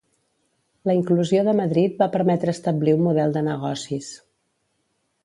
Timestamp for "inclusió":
0.99-1.43